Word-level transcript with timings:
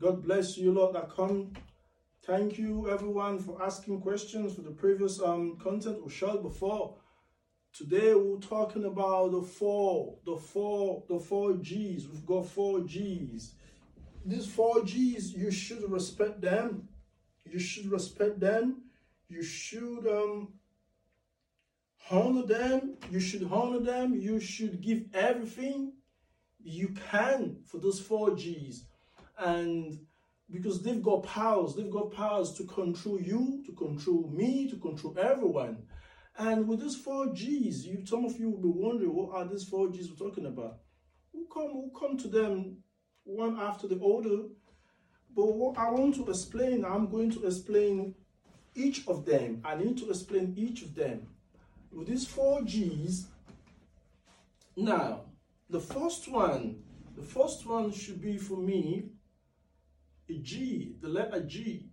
God 0.00 0.22
bless 0.22 0.56
you, 0.56 0.72
Lord, 0.72 0.94
that 0.94 1.10
come. 1.14 1.52
Thank 2.24 2.56
you, 2.56 2.88
everyone, 2.88 3.38
for 3.38 3.62
asking 3.62 4.00
questions 4.00 4.54
for 4.54 4.62
the 4.62 4.70
previous 4.70 5.20
um, 5.20 5.58
content 5.62 6.02
we 6.02 6.10
showed 6.10 6.42
before. 6.42 6.96
Today 7.74 8.14
we're 8.14 8.38
talking 8.38 8.86
about 8.86 9.32
the 9.32 9.42
four, 9.42 10.16
the 10.24 10.38
four, 10.38 11.02
the 11.06 11.20
four 11.20 11.52
G's. 11.58 12.08
We've 12.08 12.24
got 12.24 12.46
four 12.46 12.80
G's. 12.80 13.56
These 14.24 14.46
four 14.46 14.82
G's, 14.84 15.34
you 15.34 15.50
should 15.50 15.90
respect 15.90 16.40
them. 16.40 16.88
You 17.44 17.58
should 17.58 17.92
respect 17.92 18.40
them. 18.40 18.84
You 19.28 19.42
should 19.42 20.06
um, 20.06 20.54
honor 22.10 22.46
them. 22.46 22.96
You 23.10 23.20
should 23.20 23.46
honor 23.52 23.80
them. 23.80 24.14
You 24.14 24.40
should 24.40 24.80
give 24.80 25.04
everything 25.12 25.92
you 26.58 26.88
can 27.10 27.58
for 27.66 27.76
those 27.76 28.00
four 28.00 28.34
G's. 28.34 28.86
And 29.40 29.98
because 30.50 30.82
they've 30.82 31.02
got 31.02 31.22
powers, 31.22 31.74
they've 31.74 31.90
got 31.90 32.12
powers 32.12 32.52
to 32.54 32.64
control 32.64 33.20
you, 33.20 33.62
to 33.66 33.72
control 33.72 34.30
me, 34.32 34.68
to 34.68 34.76
control 34.76 35.16
everyone. 35.18 35.84
And 36.36 36.66
with 36.68 36.80
these 36.80 36.96
four 36.96 37.32
G's, 37.32 37.86
you 37.86 38.04
some 38.04 38.24
of 38.24 38.38
you 38.38 38.50
will 38.50 38.62
be 38.62 38.78
wondering 38.78 39.14
what 39.14 39.34
are 39.34 39.46
these 39.46 39.64
four 39.64 39.90
G's 39.90 40.10
we're 40.10 40.28
talking 40.28 40.46
about? 40.46 40.78
We'll 41.32 41.46
come, 41.46 41.70
we'll 41.74 41.90
come 41.90 42.16
to 42.18 42.28
them 42.28 42.78
one 43.24 43.58
after 43.58 43.86
the 43.86 43.96
other. 43.96 44.48
But 45.34 45.54
what 45.54 45.78
I 45.78 45.90
want 45.90 46.16
to 46.16 46.28
explain, 46.28 46.84
I'm 46.84 47.08
going 47.08 47.30
to 47.32 47.46
explain 47.46 48.14
each 48.74 49.06
of 49.06 49.24
them. 49.24 49.60
I 49.64 49.76
need 49.76 49.98
to 49.98 50.08
explain 50.08 50.54
each 50.56 50.82
of 50.82 50.94
them. 50.94 51.28
With 51.92 52.08
these 52.08 52.26
four 52.26 52.62
G's, 52.62 53.26
now 54.76 55.22
the 55.68 55.80
first 55.80 56.30
one, 56.30 56.82
the 57.16 57.22
first 57.22 57.66
one 57.66 57.92
should 57.92 58.20
be 58.20 58.38
for 58.38 58.56
me 58.56 59.10
G, 60.38 60.96
the 61.00 61.08
letter 61.08 61.42
G. 61.42 61.90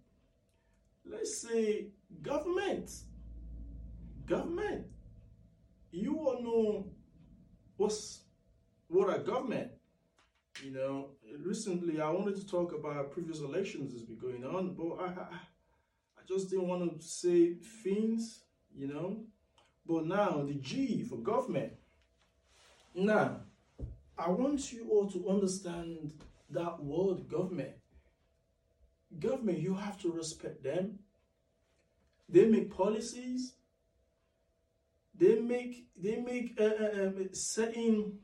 Let's 1.05 1.41
say 1.41 1.87
government. 2.21 2.91
Government. 4.25 4.85
You 5.91 6.17
all 6.17 6.41
know 6.41 6.91
what's 7.77 8.21
what 8.87 9.15
a 9.15 9.19
government. 9.19 9.71
You 10.63 10.71
know, 10.71 11.09
recently 11.39 12.01
I 12.01 12.09
wanted 12.09 12.35
to 12.35 12.47
talk 12.47 12.73
about 12.73 13.11
previous 13.11 13.39
elections 13.39 13.93
that's 13.93 14.05
been 14.05 14.17
going 14.17 14.43
on, 14.43 14.73
but 14.73 15.03
I, 15.03 15.05
I, 15.05 15.35
I 16.17 16.21
just 16.27 16.49
didn't 16.49 16.67
want 16.67 16.99
to 16.99 17.07
say 17.07 17.55
things, 17.83 18.41
you 18.75 18.87
know. 18.87 19.23
But 19.85 20.05
now 20.07 20.43
the 20.43 20.55
G 20.55 21.03
for 21.03 21.17
government. 21.17 21.73
Now, 22.95 23.41
I 24.17 24.29
want 24.29 24.73
you 24.73 24.89
all 24.89 25.07
to 25.11 25.29
understand 25.29 26.13
that 26.49 26.83
word 26.83 27.27
government 27.29 27.73
government, 29.19 29.59
you 29.59 29.75
have 29.75 29.99
to 30.01 30.11
respect 30.11 30.63
them. 30.63 30.99
They 32.29 32.45
make 32.45 32.75
policies. 32.75 33.53
They 35.17 35.39
make 35.39 35.87
they 35.99 36.17
make 36.17 36.59
uh, 36.59 36.63
uh, 36.63 37.07
um, 37.07 37.29
certain 37.33 38.19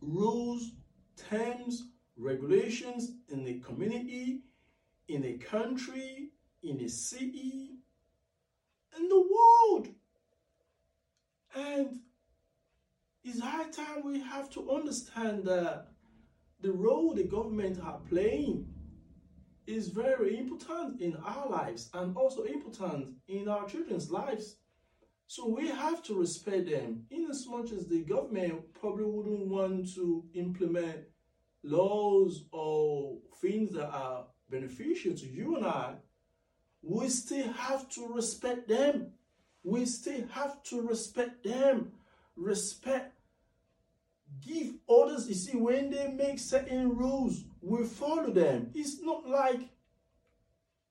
rules, 0.00 0.70
terms, 1.16 1.88
regulations 2.16 3.12
in 3.28 3.44
the 3.44 3.58
community, 3.60 4.42
in 5.08 5.24
a 5.24 5.32
country, 5.38 6.30
in 6.62 6.80
a 6.80 6.88
city, 6.88 7.78
in 8.96 9.08
the 9.08 9.20
world. 9.20 9.88
And 11.56 12.00
it's 13.24 13.40
high 13.40 13.70
time 13.70 14.04
we 14.04 14.20
have 14.20 14.50
to 14.50 14.70
understand 14.70 15.44
that 15.46 15.88
the 16.60 16.72
role 16.72 17.14
the 17.14 17.24
government 17.24 17.80
are 17.82 17.98
playing 18.08 18.68
is 19.66 19.88
very 19.88 20.38
important 20.38 21.00
in 21.00 21.16
our 21.24 21.48
lives 21.48 21.90
and 21.94 22.16
also 22.16 22.44
important 22.44 23.14
in 23.28 23.48
our 23.48 23.66
children's 23.66 24.10
lives. 24.10 24.56
So 25.26 25.48
we 25.48 25.68
have 25.68 26.02
to 26.04 26.14
respect 26.14 26.70
them 26.70 27.04
in 27.10 27.26
as 27.28 27.46
much 27.48 27.72
as 27.72 27.86
the 27.86 28.02
government 28.04 28.72
probably 28.74 29.04
wouldn't 29.04 29.48
want 29.48 29.92
to 29.94 30.24
implement 30.34 31.00
laws 31.64 32.44
or 32.52 33.18
things 33.40 33.72
that 33.72 33.90
are 33.90 34.26
beneficial 34.48 35.14
to 35.14 35.26
you 35.26 35.56
and 35.56 35.66
I. 35.66 35.94
We 36.82 37.08
still 37.08 37.52
have 37.52 37.88
to 37.90 38.06
respect 38.06 38.68
them. 38.68 39.08
We 39.64 39.84
still 39.86 40.24
have 40.30 40.62
to 40.64 40.80
respect 40.80 41.42
them. 41.42 41.90
Respect 42.36 43.15
give 44.44 44.74
orders. 44.86 45.28
You 45.28 45.34
see, 45.34 45.56
when 45.56 45.90
they 45.90 46.08
make 46.08 46.38
certain 46.38 46.96
rules, 46.96 47.44
we 47.60 47.84
follow 47.84 48.30
them. 48.30 48.70
It's 48.74 49.00
not 49.00 49.28
like 49.28 49.60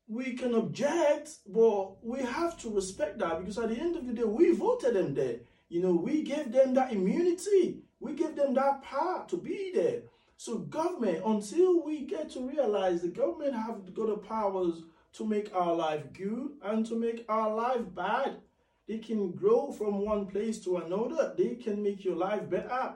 we 0.07 0.33
can 0.33 0.53
object, 0.53 1.29
but 1.47 2.03
we 2.05 2.21
have 2.21 2.57
to 2.59 2.69
respect 2.69 3.19
that 3.19 3.39
because 3.39 3.57
at 3.57 3.69
the 3.69 3.79
end 3.79 3.95
of 3.95 4.05
the 4.05 4.13
day, 4.13 4.23
we 4.23 4.51
voted 4.51 4.95
them 4.95 5.13
there. 5.13 5.39
You 5.69 5.81
know, 5.81 5.93
we 5.93 6.21
gave 6.21 6.51
them 6.51 6.73
that 6.75 6.93
immunity, 6.93 7.79
we 7.99 8.13
gave 8.13 8.35
them 8.35 8.53
that 8.53 8.83
power 8.83 9.25
to 9.27 9.37
be 9.37 9.71
there. 9.73 10.01
So, 10.37 10.59
government, 10.59 11.23
until 11.25 11.83
we 11.83 12.01
get 12.01 12.29
to 12.31 12.47
realize 12.47 13.01
the 13.01 13.07
government 13.07 13.55
have 13.55 13.93
got 13.93 14.07
the 14.07 14.17
powers 14.17 14.83
to 15.13 15.25
make 15.25 15.49
our 15.55 15.73
life 15.73 16.11
good 16.13 16.51
and 16.61 16.85
to 16.87 16.95
make 16.95 17.25
our 17.29 17.55
life 17.55 17.95
bad, 17.95 18.41
they 18.87 18.99
can 18.99 19.31
grow 19.31 19.71
from 19.71 20.01
one 20.01 20.27
place 20.27 20.59
to 20.65 20.77
another. 20.77 21.33
They 21.35 21.55
can 21.55 21.81
make 21.81 22.03
your 22.03 22.17
life 22.17 22.47
better 22.49 22.95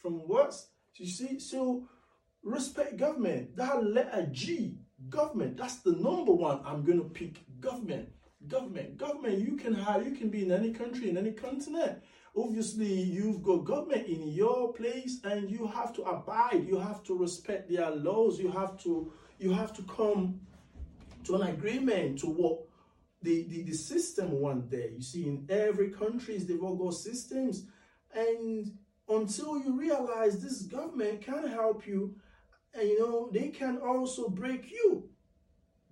from 0.00 0.26
worse. 0.26 0.68
You 0.96 1.06
see, 1.06 1.38
so 1.38 1.88
respect 2.42 2.96
government. 2.96 3.56
That 3.56 3.84
letter 3.84 4.28
G, 4.32 4.78
government, 5.08 5.56
that's 5.56 5.76
the 5.76 5.92
number 5.92 6.32
one. 6.32 6.60
I'm 6.64 6.84
going 6.84 6.98
to 6.98 7.08
pick 7.08 7.44
government. 7.60 8.08
Government, 8.46 8.96
government, 8.96 9.38
you 9.38 9.56
can 9.56 9.74
have, 9.74 10.06
you 10.06 10.12
can 10.12 10.28
be 10.28 10.44
in 10.44 10.52
any 10.52 10.72
country, 10.72 11.10
in 11.10 11.18
any 11.18 11.32
continent. 11.32 11.98
Obviously, 12.36 12.92
you've 12.92 13.42
got 13.42 13.64
government 13.64 14.06
in 14.06 14.28
your 14.28 14.72
place 14.72 15.18
and 15.24 15.50
you 15.50 15.66
have 15.66 15.92
to 15.96 16.02
abide, 16.02 16.64
you 16.66 16.78
have 16.78 17.02
to 17.04 17.18
respect 17.18 17.68
their 17.68 17.90
laws, 17.90 18.38
you 18.38 18.50
have 18.50 18.80
to, 18.82 19.12
you 19.40 19.52
have 19.52 19.74
to 19.74 19.82
come 19.82 20.40
to 21.24 21.34
an 21.34 21.42
agreement 21.48 22.20
to 22.20 22.26
what 22.26 22.60
the, 23.22 23.42
the, 23.48 23.62
the 23.62 23.72
system 23.72 24.40
one 24.40 24.68
day. 24.68 24.92
You 24.96 25.02
see, 25.02 25.26
in 25.26 25.46
every 25.48 25.90
country, 25.90 26.38
they've 26.38 26.62
all 26.62 26.76
got 26.76 26.94
systems. 26.94 27.66
And 28.14 28.72
until 29.08 29.58
you 29.58 29.78
realize 29.78 30.40
this 30.42 30.62
government 30.62 31.22
can 31.22 31.48
help 31.48 31.86
you 31.86 32.14
and 32.74 32.88
you 32.88 32.98
know 32.98 33.30
they 33.32 33.48
can 33.48 33.78
also 33.78 34.28
break 34.28 34.70
you. 34.70 35.08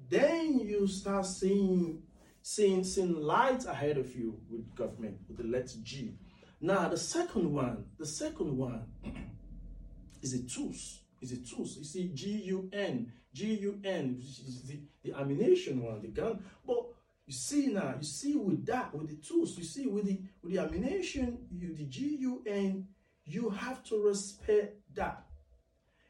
Then 0.09 0.59
you 0.60 0.87
start 0.87 1.26
seeing 1.26 2.03
seeing 2.43 2.84
seeing 2.84 3.21
light 3.21 3.65
ahead 3.65 3.97
of 3.97 4.15
you 4.15 4.38
with 4.49 4.75
government 4.75 5.19
with 5.28 5.38
the 5.38 5.44
letter 5.44 5.78
g. 5.82 6.15
Now 6.60 6.88
the 6.88 6.99
second 6.99 7.53
one 7.53 7.87
the 7.99 8.06
second 8.06 8.56
one 8.56 8.84
is 10.22 10.34
a 10.34 10.43
tools 10.44 11.00
is 11.21 11.32
a 11.32 11.38
tools 11.38 11.76
you 11.76 11.84
see 11.84 12.10
g-u-n 12.15 13.12
g-u-n 13.32 14.16
is 14.21 14.62
the, 14.66 14.81
the 15.03 15.19
ammunition 15.19 15.82
one 15.82 16.00
the 16.03 16.09
gun 16.09 16.43
but 16.66 16.84
you 17.26 17.32
see 17.32 17.66
now 17.69 17.94
you 17.99 18.05
see 18.05 18.37
with 18.37 18.65
that 18.66 18.94
with 18.94 19.09
the 19.09 19.16
tools 19.26 19.56
you 19.59 19.65
see 19.65 19.87
with 19.87 20.05
the 20.05 20.21
with 20.43 20.53
the 20.53 20.59
ammunition 20.59 21.38
you 21.50 21.75
the 21.75 21.84
g-u-n 21.84 22.87
you 23.26 23.50
have 23.50 23.82
to 23.84 24.03
respect 24.03 24.76
that. 24.94 25.25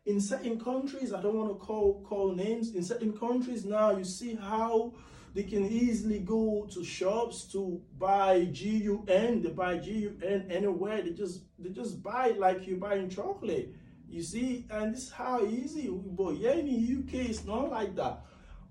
In 0.04 0.21
certain 0.21 0.60
countries, 0.60 1.12
I 1.12 1.21
don't 1.21 1.34
want 1.34 1.49
to 1.49 1.66
call 1.66 2.04
call 2.06 2.32
names. 2.32 2.75
In 2.75 2.84
certain 2.84 3.12
countries 3.12 3.65
now, 3.65 3.97
you 3.97 4.04
see 4.04 4.37
how 4.37 4.93
they 5.34 5.43
can 5.43 5.66
easily 5.66 6.21
go 6.21 6.66
to 6.72 6.84
shops 6.84 7.44
to 7.53 7.82
buy 7.99 8.44
GUN. 8.44 9.43
They 9.43 9.50
buy 9.50 9.78
GUN 9.78 10.47
anywhere. 10.50 11.03
They 11.03 11.10
just 11.10 11.43
they 11.59 11.71
just 11.71 12.03
buy 12.03 12.28
it 12.28 12.38
like 12.38 12.66
you 12.66 12.77
buying 12.77 13.10
chocolate. 13.10 13.75
You 14.09 14.22
see, 14.22 14.66
and 14.71 14.94
this 14.94 15.04
is 15.04 15.10
how 15.10 15.44
easy. 15.44 15.91
But 15.91 16.37
yeah, 16.37 16.53
in 16.53 16.66
the 16.66 17.00
UK, 17.00 17.28
it's 17.28 17.44
not 17.44 17.71
like 17.71 17.97
that. 17.97 18.21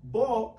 But 0.02 0.54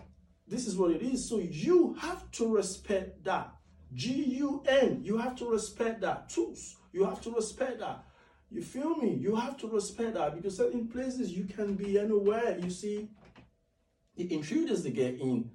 this 0.47 0.67
is 0.67 0.77
what 0.77 0.91
it 0.91 1.01
is. 1.01 1.27
So 1.27 1.39
you 1.39 1.95
have 1.99 2.29
to 2.31 2.55
respect 2.55 3.23
that. 3.25 3.53
G-U-N, 3.93 5.01
you 5.03 5.17
have 5.17 5.35
to 5.37 5.49
respect 5.49 6.01
that. 6.01 6.29
Tools, 6.29 6.76
you 6.91 7.03
have 7.03 7.21
to 7.21 7.31
respect 7.31 7.79
that. 7.79 8.03
You 8.49 8.61
feel 8.61 8.95
me? 8.95 9.13
You 9.13 9.35
have 9.35 9.57
to 9.57 9.67
respect 9.67 10.13
that 10.13 10.35
because 10.35 10.55
certain 10.55 10.87
places 10.87 11.31
you 11.31 11.43
can 11.43 11.75
be 11.75 11.99
anywhere. 11.99 12.57
You 12.57 12.69
see, 12.69 13.09
the 14.15 14.33
intruders 14.33 14.83
they 14.83 14.91
get 14.91 15.19
in, 15.19 15.51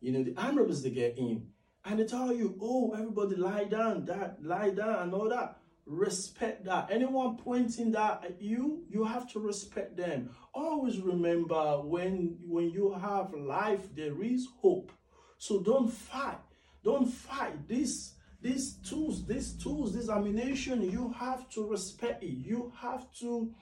you 0.00 0.12
know, 0.12 0.22
the 0.22 0.34
armed 0.36 0.58
robbers 0.58 0.82
they 0.82 0.90
get 0.90 1.18
in, 1.18 1.46
and 1.84 1.98
they 1.98 2.04
tell 2.04 2.32
you, 2.32 2.56
oh, 2.60 2.94
everybody 2.94 3.36
lie 3.36 3.64
down, 3.64 4.04
that 4.06 4.42
lie 4.42 4.70
down, 4.70 5.02
and 5.02 5.14
all 5.14 5.28
that. 5.28 5.58
Respect 5.84 6.64
that. 6.64 6.88
Anyone 6.90 7.36
pointing 7.36 7.90
that 7.92 8.24
at 8.24 8.40
you, 8.40 8.84
you 8.88 9.04
have 9.04 9.30
to 9.32 9.40
respect 9.40 9.96
them. 9.96 10.30
Always 10.54 11.00
remember 11.00 11.80
when 11.82 12.38
when 12.46 12.70
you 12.70 12.92
have 12.92 13.34
life, 13.34 13.94
there 13.94 14.22
is 14.22 14.46
hope. 14.60 14.92
So 15.38 15.60
don't 15.60 15.92
fight. 15.92 16.38
Don't 16.84 17.06
fight 17.06 17.66
this 17.68 18.14
these 18.42 18.74
tools, 18.88 19.24
these 19.24 19.52
tools, 19.52 19.94
this 19.94 20.08
ammunition, 20.08 20.82
you 20.90 21.14
have 21.18 21.48
to 21.50 21.66
respect 21.66 22.22
it. 22.22 22.26
You 22.26 22.72
have 22.80 23.06
to, 23.20 23.52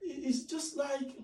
it's 0.00 0.44
just 0.44 0.76
like 0.76 1.16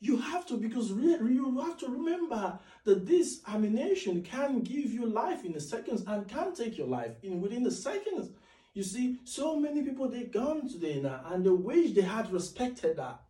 you 0.00 0.16
have 0.16 0.46
to 0.46 0.56
because 0.56 0.90
you 0.90 1.60
have 1.60 1.76
to 1.78 1.88
remember 1.88 2.58
that 2.84 3.04
this 3.04 3.40
ammunition 3.48 4.22
can 4.22 4.60
give 4.60 4.92
you 4.92 5.06
life 5.06 5.44
in 5.44 5.56
a 5.56 5.60
seconds 5.60 6.04
and 6.06 6.28
can 6.28 6.54
take 6.54 6.78
your 6.78 6.86
life 6.86 7.16
in 7.22 7.40
within 7.40 7.64
the 7.64 7.70
seconds. 7.70 8.30
You 8.74 8.84
see 8.84 9.18
so 9.24 9.58
many 9.58 9.82
people 9.82 10.08
they 10.08 10.24
gone 10.24 10.68
today 10.68 11.00
now 11.00 11.22
and 11.26 11.44
they 11.44 11.50
wish 11.50 11.92
they 11.92 12.02
had 12.02 12.32
respected 12.32 12.98
that. 12.98 13.20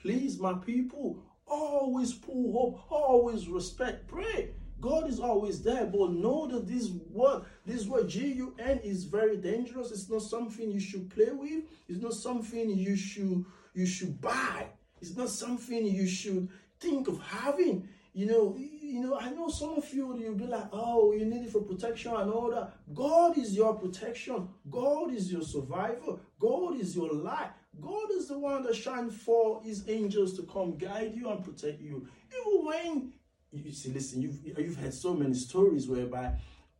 Please 0.00 0.38
my 0.38 0.54
people 0.54 1.22
always 1.46 2.14
pull 2.14 2.52
hope 2.52 2.90
always 2.90 3.48
respect 3.48 4.08
pray 4.08 4.54
God 4.82 5.08
is 5.08 5.20
always 5.20 5.62
there, 5.62 5.86
but 5.86 6.10
know 6.10 6.48
that 6.48 6.66
this 6.66 6.90
word, 7.08 7.44
this 7.64 7.86
word 7.86 8.08
G-U-N 8.08 8.80
is 8.82 9.04
very 9.04 9.36
dangerous. 9.36 9.92
It's 9.92 10.10
not 10.10 10.22
something 10.22 10.70
you 10.70 10.80
should 10.80 11.08
play 11.08 11.30
with. 11.30 11.64
It's 11.88 12.02
not 12.02 12.14
something 12.14 12.68
you 12.68 12.96
should 12.96 13.44
you 13.74 13.86
should 13.86 14.20
buy. 14.20 14.66
It's 15.00 15.16
not 15.16 15.30
something 15.30 15.86
you 15.86 16.06
should 16.06 16.48
think 16.80 17.06
of 17.06 17.22
having. 17.22 17.88
You 18.12 18.26
know, 18.26 18.56
you 18.58 19.00
know, 19.00 19.16
I 19.18 19.30
know 19.30 19.48
some 19.48 19.74
of 19.76 19.94
you 19.94 20.18
you'll 20.18 20.34
be 20.34 20.46
like, 20.46 20.66
oh, 20.72 21.12
you 21.12 21.24
need 21.26 21.46
it 21.46 21.52
for 21.52 21.62
protection 21.62 22.14
and 22.14 22.30
all 22.30 22.50
that. 22.50 22.72
God 22.92 23.38
is 23.38 23.54
your 23.54 23.74
protection. 23.74 24.48
God 24.68 25.14
is 25.14 25.32
your 25.32 25.42
survivor. 25.42 26.18
God 26.40 26.78
is 26.80 26.94
your 26.94 27.10
light. 27.12 27.52
God 27.80 28.10
is 28.10 28.28
the 28.28 28.38
one 28.38 28.64
that 28.64 28.74
shines 28.74 29.16
for 29.16 29.62
his 29.62 29.88
angels 29.88 30.34
to 30.36 30.42
come 30.42 30.76
guide 30.76 31.14
you 31.14 31.30
and 31.30 31.42
protect 31.42 31.80
you. 31.80 32.06
Even 32.36 32.66
when 32.66 33.12
you 33.52 33.70
see, 33.70 33.92
listen, 33.92 34.22
you've 34.22 34.38
you've 34.58 34.76
heard 34.76 34.94
so 34.94 35.14
many 35.14 35.34
stories 35.34 35.86
whereby 35.86 36.32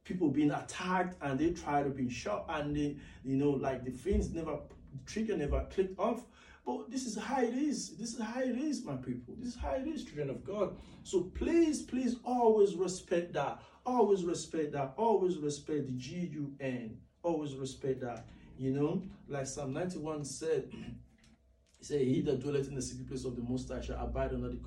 people 0.05 0.31
being 0.31 0.51
attacked 0.51 1.17
and 1.23 1.39
they 1.39 1.51
try 1.51 1.83
to 1.83 1.91
be 1.91 2.09
shot 2.09 2.47
and 2.49 2.75
they, 2.75 2.97
you 3.25 3.37
know, 3.37 3.51
like 3.51 3.85
the 3.85 3.91
things 3.91 4.31
never, 4.31 4.59
the 4.93 4.99
trigger 5.07 5.37
never 5.37 5.67
clicked 5.71 5.99
off. 5.99 6.25
But 6.65 6.91
this 6.91 7.07
is 7.07 7.17
how 7.17 7.43
it 7.43 7.55
is. 7.55 7.97
This 7.97 8.15
is 8.15 8.21
how 8.21 8.41
it 8.41 8.57
is, 8.57 8.85
my 8.85 8.95
people. 8.97 9.35
This 9.39 9.55
is 9.55 9.61
how 9.61 9.73
it 9.73 9.87
is, 9.87 10.05
children 10.05 10.31
of 10.31 10.45
God. 10.45 10.77
So 11.03 11.23
please, 11.35 11.83
please 11.83 12.17
always 12.25 12.75
respect 12.75 13.33
that. 13.35 13.61
Always 13.85 14.25
respect 14.25 14.73
that. 14.73 14.95
Always 14.97 15.39
respect 15.39 15.87
the 15.87 15.93
G 15.93 16.31
U 16.33 16.53
N. 16.61 16.99
Always 17.23 17.55
respect 17.55 18.01
that. 18.03 18.27
You 18.57 18.71
know, 18.71 19.03
like 19.29 19.47
Psalm 19.47 19.73
91 19.73 20.25
said, 20.25 20.69
he 21.79 21.85
said, 21.85 22.01
He 22.03 22.21
that 22.23 22.41
dwelleth 22.41 22.69
in 22.69 22.77
the 22.77 22.83
secret 22.83 23.09
place 23.09 23.25
of 23.25 23.35
the 23.35 23.43
Most 23.43 23.69
High 23.69 23.81
shall 23.81 23.99
abide 23.99 24.33
under 24.33 24.49
the, 24.49 24.61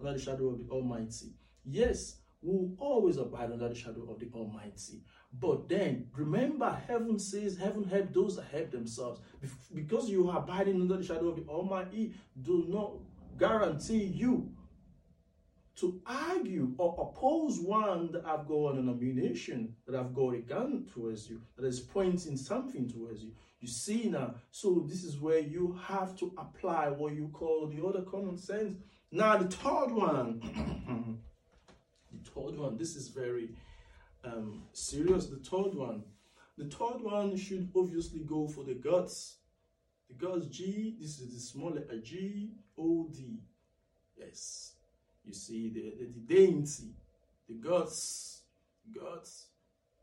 under 0.00 0.12
the 0.12 0.18
shadow 0.18 0.48
of 0.48 0.58
the 0.58 0.68
Almighty. 0.68 1.32
Yes, 1.66 2.18
we 2.42 2.52
will 2.52 2.76
always 2.78 3.16
abide 3.16 3.50
under 3.50 3.68
the 3.68 3.74
shadow 3.74 4.06
of 4.08 4.20
the 4.20 4.28
Almighty. 4.32 5.02
But 5.32 5.68
then 5.68 6.08
remember, 6.14 6.78
heaven 6.86 7.18
says, 7.18 7.58
Heaven 7.58 7.84
help 7.84 8.14
those 8.14 8.36
that 8.36 8.46
help 8.52 8.70
themselves. 8.70 9.20
Because 9.74 10.08
you 10.08 10.30
are 10.30 10.38
abiding 10.38 10.80
under 10.80 10.96
the 10.96 11.04
shadow 11.04 11.28
of 11.28 11.36
the 11.36 11.50
Almighty, 11.50 12.14
do 12.40 12.64
not 12.68 12.92
guarantee 13.36 14.04
you 14.04 14.50
to 15.76 16.00
argue 16.06 16.72
or 16.78 16.94
oppose 16.98 17.60
one 17.60 18.10
that 18.12 18.24
have 18.24 18.46
got 18.46 18.76
an 18.76 18.88
ammunition, 18.88 19.74
that 19.86 19.96
have 19.96 20.14
got 20.14 20.34
a 20.34 20.38
gun 20.38 20.86
towards 20.94 21.28
you, 21.28 21.42
that 21.56 21.66
is 21.66 21.80
pointing 21.80 22.36
something 22.36 22.88
towards 22.88 23.22
you. 23.22 23.32
You 23.60 23.68
see 23.68 24.08
now, 24.08 24.36
so 24.50 24.86
this 24.88 25.04
is 25.04 25.18
where 25.18 25.40
you 25.40 25.78
have 25.84 26.16
to 26.18 26.32
apply 26.38 26.88
what 26.90 27.14
you 27.14 27.28
call 27.32 27.66
the 27.66 27.84
other 27.84 28.02
common 28.02 28.38
sense. 28.38 28.78
Now, 29.10 29.36
the 29.36 29.48
third 29.48 29.92
one. 29.92 31.18
third 32.30 32.58
one, 32.58 32.76
this 32.76 32.96
is 32.96 33.08
very 33.08 33.50
um, 34.24 34.62
serious. 34.72 35.26
The 35.26 35.36
third 35.36 35.74
one, 35.74 36.02
the 36.58 36.64
third 36.64 37.02
one 37.02 37.36
should 37.36 37.70
obviously 37.74 38.20
go 38.20 38.48
for 38.48 38.64
the 38.64 38.74
guts. 38.74 39.36
The 40.08 40.14
guts 40.14 40.46
G, 40.46 40.96
this 41.00 41.18
is 41.20 41.34
the 41.34 41.40
small 41.40 41.70
letter 41.70 42.00
G, 42.00 42.52
O, 42.78 43.08
D. 43.12 43.40
Yes. 44.16 44.72
You 45.24 45.32
see 45.32 45.68
the, 45.70 45.94
the, 45.98 46.06
the 46.06 46.34
dainty, 46.34 46.94
the 47.48 47.54
guts, 47.54 48.42
guts. 48.94 49.48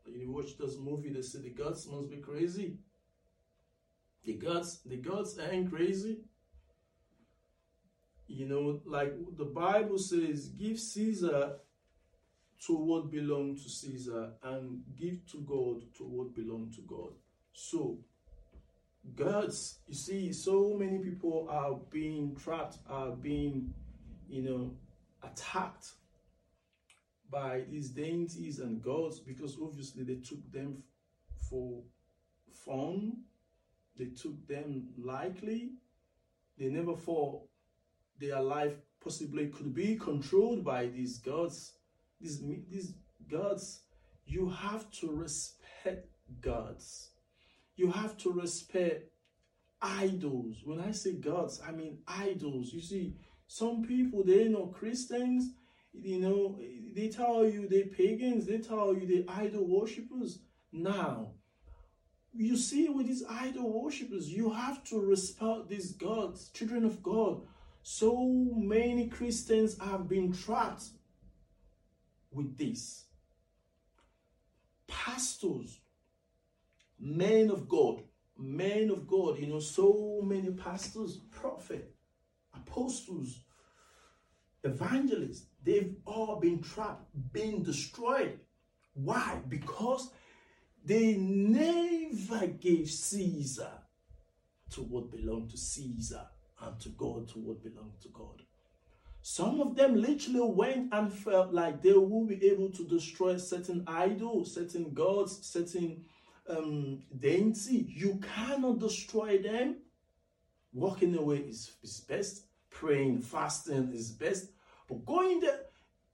You 0.06 0.30
watch 0.30 0.58
this 0.58 0.76
movie, 0.78 1.10
they 1.10 1.22
say 1.22 1.40
the 1.40 1.50
Gods 1.50 1.88
Must 1.90 2.10
Be 2.10 2.18
Crazy. 2.18 2.76
The 4.24 4.34
guts, 4.34 4.80
the 4.84 4.98
guts 4.98 5.38
ain't 5.50 5.70
crazy. 5.70 6.18
You 8.26 8.46
know, 8.46 8.80
like 8.84 9.14
the 9.36 9.44
Bible 9.44 9.98
says, 9.98 10.48
give 10.48 10.78
Caesar 10.78 11.56
to 12.66 12.76
what 12.76 13.10
belong 13.10 13.56
to 13.56 13.68
Caesar 13.68 14.30
and 14.42 14.82
give 14.98 15.26
to 15.32 15.38
God 15.40 15.82
to 15.98 16.04
what 16.04 16.34
belong 16.34 16.72
to 16.76 16.82
God. 16.82 17.12
So, 17.52 17.98
God's, 19.14 19.78
you 19.86 19.94
see, 19.94 20.32
so 20.32 20.74
many 20.78 20.98
people 20.98 21.46
are 21.50 21.74
being 21.90 22.34
trapped, 22.36 22.78
are 22.88 23.10
being, 23.10 23.74
you 24.28 24.42
know, 24.42 24.70
attacked 25.22 25.88
by 27.30 27.64
these 27.70 27.90
deities 27.90 28.60
and 28.60 28.82
gods 28.82 29.18
because 29.18 29.56
obviously 29.60 30.04
they 30.04 30.16
took 30.16 30.50
them 30.52 30.82
for 31.50 31.82
fun, 32.50 33.18
they 33.98 34.06
took 34.06 34.46
them 34.48 34.88
lightly, 34.96 35.72
they 36.58 36.66
never 36.66 36.96
thought 36.96 37.42
their 38.18 38.40
life 38.40 38.74
possibly 39.02 39.48
could 39.48 39.74
be 39.74 39.96
controlled 39.96 40.64
by 40.64 40.86
these 40.86 41.18
gods 41.18 41.72
these, 42.24 42.42
these 42.70 42.94
gods, 43.30 43.82
you 44.26 44.48
have 44.48 44.90
to 44.92 45.10
respect 45.14 46.08
gods. 46.40 47.10
You 47.76 47.90
have 47.90 48.16
to 48.18 48.32
respect 48.32 49.10
idols. 49.82 50.62
When 50.64 50.80
I 50.80 50.92
say 50.92 51.12
gods, 51.12 51.60
I 51.66 51.72
mean 51.72 51.98
idols. 52.08 52.72
You 52.72 52.80
see, 52.80 53.16
some 53.46 53.84
people, 53.84 54.24
they 54.24 54.48
know 54.48 54.68
Christians, 54.68 55.50
you 55.92 56.18
know, 56.18 56.58
they 56.96 57.08
tell 57.08 57.44
you 57.44 57.68
they 57.68 57.84
pagans, 57.84 58.46
they 58.46 58.58
tell 58.58 58.94
you 58.94 59.06
they 59.06 59.30
idol 59.32 59.66
worshippers. 59.66 60.40
Now, 60.72 61.32
you 62.32 62.56
see, 62.56 62.88
with 62.88 63.06
these 63.06 63.22
idol 63.28 63.70
worshippers, 63.70 64.28
you 64.30 64.50
have 64.50 64.82
to 64.84 64.98
respect 64.98 65.68
these 65.68 65.92
gods, 65.92 66.48
children 66.48 66.84
of 66.84 67.02
God. 67.02 67.42
So 67.82 68.26
many 68.56 69.08
Christians 69.08 69.78
have 69.78 70.08
been 70.08 70.32
trapped 70.32 70.84
with 72.34 72.56
this. 72.56 73.04
Pastors, 74.86 75.80
men 76.98 77.50
of 77.50 77.68
God, 77.68 78.02
men 78.36 78.90
of 78.90 79.06
God, 79.06 79.38
you 79.38 79.46
know, 79.46 79.60
so 79.60 80.20
many 80.22 80.50
pastors, 80.50 81.18
prophet, 81.30 81.94
apostles, 82.54 83.40
evangelists, 84.62 85.46
they've 85.62 85.94
all 86.06 86.40
been 86.40 86.60
trapped, 86.62 87.06
been 87.32 87.62
destroyed. 87.62 88.38
Why? 88.94 89.40
Because 89.48 90.10
they 90.84 91.14
never 91.14 92.46
gave 92.46 92.90
Caesar 92.90 93.70
to 94.70 94.80
what 94.82 95.10
belonged 95.10 95.50
to 95.50 95.56
Caesar 95.56 96.26
and 96.60 96.78
to 96.80 96.88
God 96.90 97.28
to 97.28 97.38
what 97.38 97.62
belonged 97.62 98.00
to 98.02 98.08
God. 98.08 98.42
Some 99.26 99.62
of 99.62 99.74
them 99.74 99.96
literally 99.96 100.42
went 100.42 100.92
and 100.92 101.10
felt 101.10 101.50
like 101.50 101.80
they 101.80 101.94
will 101.94 102.26
be 102.26 102.46
able 102.46 102.68
to 102.68 102.86
destroy 102.86 103.38
certain 103.38 103.82
idols, 103.86 104.54
certain 104.54 104.92
gods, 104.92 105.38
certain 105.46 106.04
um, 106.46 107.02
deity. 107.18 107.86
You 107.88 108.20
cannot 108.20 108.80
destroy 108.80 109.38
them. 109.38 109.76
Walking 110.74 111.16
away 111.16 111.38
is, 111.38 111.72
is 111.82 112.00
best. 112.00 112.42
Praying, 112.68 113.22
fasting 113.22 113.94
is 113.94 114.10
best. 114.10 114.50
But 114.86 115.06
going 115.06 115.40
there, 115.40 115.60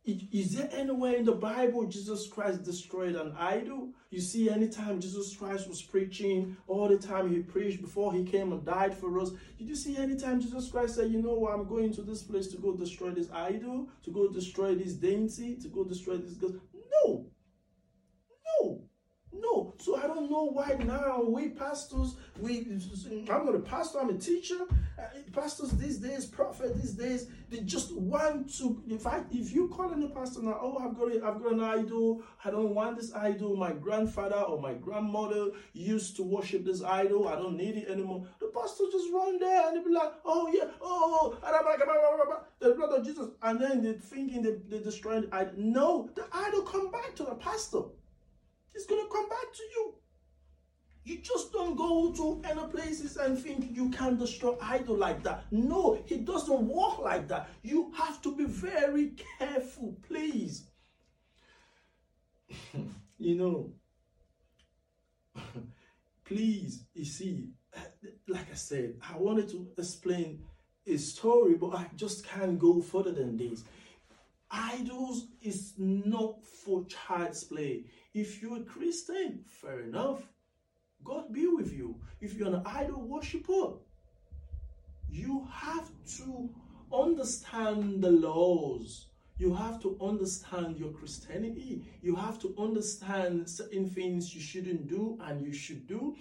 is 0.05 0.57
there 0.57 0.69
anywhere 0.73 1.15
in 1.17 1.27
the 1.27 1.33
Bible 1.33 1.87
Jesus 1.87 2.27
Christ 2.27 2.63
destroyed 2.63 3.15
an 3.15 3.35
idol? 3.39 3.91
You 4.11 4.21
see, 4.21 4.49
anytime 4.49 4.99
Jesus 4.99 5.37
Christ 5.37 5.69
was 5.69 5.83
preaching, 5.83 6.57
all 6.67 6.89
the 6.89 6.97
time 6.97 7.31
he 7.31 7.41
preached 7.41 7.83
before 7.83 8.13
he 8.13 8.25
came 8.25 8.53
and 8.53 8.65
died 8.65 8.97
for 8.97 9.21
us, 9.21 9.31
did 9.59 9.69
you 9.69 9.77
see 9.77 9.99
anytime 9.99 10.41
Jesus 10.41 10.71
Christ 10.71 10.95
said, 10.95 11.11
You 11.11 11.21
know 11.21 11.35
what, 11.35 11.53
I'm 11.53 11.69
going 11.69 11.93
to 11.93 12.03
this 12.03 12.23
place 12.23 12.49
to 12.49 12.57
go 12.57 12.75
destroy 12.75 13.11
this 13.11 13.31
idol, 13.31 13.89
to 14.05 14.11
go 14.11 14.29
destroy 14.29 14.75
this 14.75 14.95
deity, 14.95 15.57
to 15.57 15.69
go 15.69 15.85
destroy 15.85 16.17
this 16.17 16.35
God? 16.35 16.59
No. 17.05 17.27
No. 18.63 18.90
No. 19.41 19.75
So 19.79 19.97
I 19.97 20.07
don't 20.07 20.31
know 20.31 20.45
why 20.45 20.77
now 20.85 21.23
we 21.23 21.49
pastors, 21.49 22.17
we 22.39 22.67
I'm 23.31 23.47
not 23.47 23.55
a 23.55 23.61
pastor, 23.61 24.01
I'm 24.01 24.11
a 24.11 24.19
teacher. 24.19 24.59
Uh, 24.99 25.03
pastors 25.33 25.71
these 25.73 25.99
days, 25.99 26.27
prophet 26.27 26.77
these 26.77 26.93
days, 26.93 27.29
they 27.49 27.61
just 27.61 27.95
want 27.97 28.53
to. 28.59 28.83
In 28.89 28.99
fact, 28.99 29.33
if 29.35 29.53
you 29.53 29.69
call 29.69 29.93
in 29.93 30.03
a 30.03 30.09
pastor 30.09 30.43
now, 30.43 30.59
oh, 30.61 30.79
I've 30.79 30.97
got 30.97 31.13
a, 31.13 31.27
I've 31.27 31.43
got 31.43 31.53
an 31.53 31.61
idol. 31.61 32.23
I 32.45 32.51
don't 32.51 32.75
want 32.75 32.99
this 32.99 33.15
idol. 33.15 33.57
My 33.57 33.73
grandfather 33.73 34.37
or 34.37 34.61
my 34.61 34.75
grandmother 34.75 35.51
used 35.73 36.17
to 36.17 36.23
worship 36.23 36.65
this 36.65 36.83
idol. 36.83 37.29
I 37.29 37.37
don't 37.37 37.57
need 37.57 37.77
it 37.77 37.89
anymore. 37.89 38.27
The 38.41 38.49
pastor 38.49 38.85
just 38.93 39.13
run 39.13 39.39
there 39.39 39.69
and 39.69 39.77
they 39.77 39.85
be 39.85 39.91
like, 39.91 40.13
oh 40.25 40.51
yeah, 40.53 40.69
oh, 40.81 41.37
the 42.61 42.75
blood 42.75 42.99
of 42.99 43.05
Jesus, 43.05 43.29
and 43.43 43.61
then 43.61 43.83
they 43.83 43.95
thinking 43.95 44.43
they 44.43 44.57
they 44.69 44.83
destroying 44.83 45.23
the 45.23 45.35
idol. 45.35 45.55
No, 45.57 46.11
the 46.15 46.25
idol 46.33 46.63
come 46.63 46.91
back 46.91 47.15
to 47.17 47.25
the 47.25 47.35
pastor. 47.35 47.83
It's 48.75 48.87
going 48.87 49.03
to 49.03 49.13
come 49.13 49.29
back 49.29 49.53
to 49.55 49.63
you. 49.63 49.95
You 51.05 51.19
just 51.19 51.53
don't 51.53 51.77
go 51.77 52.13
to 52.13 52.43
any 52.49 52.67
places 52.71 53.17
and 53.17 53.39
think 53.39 53.75
you 53.75 53.91
can 53.91 54.17
destroy 54.17 54.57
idol 54.63 54.97
like 54.97 55.23
that. 55.23 55.45
No, 55.51 56.01
he 56.05 56.19
doesn't 56.19 56.69
work 56.69 56.99
like 56.99 57.27
that. 57.29 57.49
You 57.63 57.93
have 57.97 58.21
to 58.23 58.37
be 58.37 58.45
very 58.45 59.13
careful, 59.39 59.97
please. 60.07 60.67
you 63.19 63.35
know, 63.35 63.73
please, 66.25 66.85
you 66.95 67.05
see, 67.05 67.49
like 68.29 68.51
I 68.51 68.55
said, 68.55 68.95
I 69.03 69.17
wanted 69.17 69.49
to 69.51 69.69
explain 69.79 70.45
a 70.87 70.97
story, 70.97 71.55
but 71.55 71.75
I 71.75 71.87
just 71.97 72.27
can't 72.27 72.59
go 72.59 72.81
further 72.81 73.13
than 73.13 73.37
this. 73.37 73.65
Idols 74.51 75.29
is 75.41 75.75
not 75.79 76.45
for 76.45 76.85
child's 76.87 77.45
play. 77.45 77.85
If 78.15 78.43
you're 78.43 78.59
a 78.59 78.65
Christian, 78.65 79.45
fair 79.47 79.81
enough. 79.81 80.23
God 81.05 81.33
be 81.33 81.47
with 81.47 81.73
you. 81.73 82.01
If 82.21 82.35
you're 82.35 82.55
an 82.55 82.63
idol 82.67 83.03
worshiper, 83.03 83.75
you 85.09 85.47
have 85.51 85.91
to 86.19 86.51
understand 86.93 88.03
the 88.03 88.11
laws. 88.11 89.07
You 89.39 89.55
have 89.55 89.81
to 89.83 89.97
understand 90.03 90.77
your 90.77 90.91
Christianity. 90.91 91.83
You 92.03 92.15
have 92.17 92.39
to 92.41 92.55
understand 92.59 93.49
certain 93.49 93.89
things 93.89 94.35
you 94.35 94.41
shouldn't 94.41 94.89
do 94.89 95.19
and 95.23 95.43
you 95.43 95.53
should 95.53 95.87
do. 95.87 96.17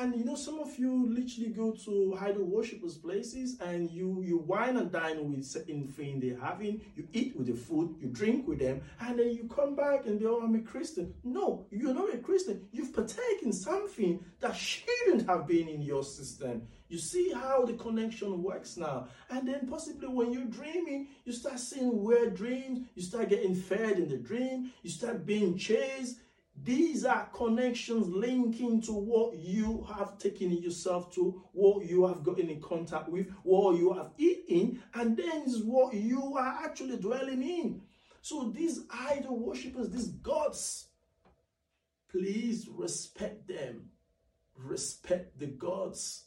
And 0.00 0.14
you 0.14 0.24
know, 0.24 0.34
some 0.34 0.58
of 0.60 0.78
you 0.78 1.08
literally 1.08 1.50
go 1.50 1.72
to 1.84 2.18
idol 2.20 2.44
worshippers 2.44 2.98
places 2.98 3.58
and 3.60 3.90
you 3.90 4.22
you 4.22 4.38
wine 4.38 4.76
and 4.76 4.92
dine 4.92 5.30
with 5.30 5.44
certain 5.44 5.88
thing 5.88 6.20
they're 6.20 6.38
having, 6.38 6.82
you 6.94 7.08
eat 7.12 7.36
with 7.36 7.46
the 7.46 7.54
food, 7.54 7.96
you 8.00 8.08
drink 8.08 8.46
with 8.46 8.58
them, 8.58 8.82
and 9.00 9.18
then 9.18 9.30
you 9.30 9.48
come 9.54 9.74
back 9.74 10.06
and 10.06 10.18
be, 10.18 10.26
oh, 10.26 10.40
I'm 10.42 10.54
a 10.54 10.60
Christian. 10.60 11.14
No, 11.24 11.66
you're 11.70 11.94
not 11.94 12.14
a 12.14 12.18
Christian. 12.18 12.68
You've 12.70 12.92
partaken 12.92 13.52
something 13.52 14.24
that 14.40 14.54
shouldn't 14.54 15.26
have 15.26 15.46
been 15.46 15.68
in 15.68 15.82
your 15.82 16.04
system. 16.04 16.68
You 16.88 16.98
see 16.98 17.32
how 17.32 17.64
the 17.64 17.74
connection 17.74 18.42
works 18.42 18.76
now. 18.76 19.08
And 19.30 19.46
then 19.46 19.66
possibly 19.68 20.08
when 20.08 20.32
you're 20.32 20.44
dreaming, 20.44 21.08
you 21.24 21.32
start 21.32 21.60
seeing 21.60 22.02
weird 22.02 22.34
dreams, 22.34 22.86
you 22.94 23.02
start 23.02 23.28
getting 23.28 23.54
fed 23.54 23.98
in 23.98 24.08
the 24.08 24.16
dream, 24.16 24.72
you 24.82 24.90
start 24.90 25.26
being 25.26 25.56
chased, 25.56 26.16
these 26.64 27.04
are 27.04 27.28
connections 27.32 28.08
linking 28.08 28.80
to 28.82 28.92
what 28.92 29.36
you 29.36 29.86
have 29.96 30.18
taken 30.18 30.50
yourself 30.50 31.12
to, 31.14 31.42
what 31.52 31.86
you 31.86 32.06
have 32.06 32.22
gotten 32.22 32.48
in 32.48 32.60
contact 32.60 33.08
with, 33.08 33.28
what 33.42 33.76
you 33.76 33.92
have 33.92 34.10
eaten, 34.18 34.82
and 34.94 35.16
then 35.16 35.42
is 35.46 35.62
what 35.62 35.94
you 35.94 36.36
are 36.36 36.58
actually 36.64 36.96
dwelling 36.96 37.42
in. 37.42 37.82
So 38.22 38.52
these 38.54 38.80
idol 38.90 39.38
worshippers, 39.38 39.90
these 39.90 40.08
gods, 40.08 40.88
please 42.10 42.68
respect 42.68 43.46
them. 43.48 43.90
Respect 44.56 45.38
the 45.38 45.46
gods. 45.46 46.24